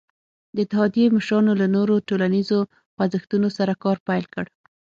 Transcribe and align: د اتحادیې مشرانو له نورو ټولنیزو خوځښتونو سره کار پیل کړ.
د 0.55 0.55
اتحادیې 0.65 1.13
مشرانو 1.15 1.51
له 1.61 1.67
نورو 1.75 1.95
ټولنیزو 2.09 2.59
خوځښتونو 2.95 3.47
سره 3.57 3.73
کار 3.83 3.97
پیل 4.07 4.25
کړ. 4.33 4.45